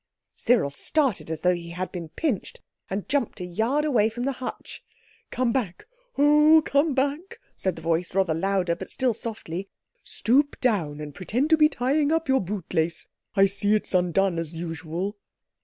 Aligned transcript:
Cyril 0.33 0.71
started 0.71 1.29
as 1.29 1.41
though 1.41 1.53
he 1.53 1.69
had 1.69 1.91
been 1.91 2.09
pinched, 2.09 2.59
and 2.89 3.07
jumped 3.07 3.39
a 3.39 3.45
yard 3.45 3.85
away 3.85 4.09
from 4.09 4.23
the 4.23 4.31
hutch. 4.31 4.83
"Come 5.29 5.51
back—oh, 5.51 6.63
come 6.65 6.95
back!" 6.95 7.39
said 7.55 7.75
the 7.75 7.83
voice, 7.83 8.15
rather 8.15 8.33
louder 8.33 8.75
but 8.75 8.89
still 8.89 9.13
softly; 9.13 9.69
"stoop 10.03 10.59
down 10.59 10.99
and 11.01 11.13
pretend 11.13 11.51
to 11.51 11.55
be 11.57 11.69
tying 11.69 12.11
up 12.11 12.27
your 12.27 12.41
bootlace—I 12.41 13.45
see 13.45 13.75
it's 13.75 13.93
undone, 13.93 14.39
as 14.39 14.57
usual." 14.57 15.19